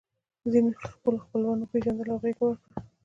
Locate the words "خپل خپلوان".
0.93-1.57